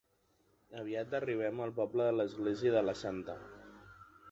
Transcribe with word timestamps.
Aviat 0.83 1.13
arribem 1.19 1.61
al 1.67 1.75
poble 1.81 2.09
de 2.09 2.17
l'església 2.17 2.75
de 2.79 2.85
la 2.89 2.99
Santa. 3.05 3.39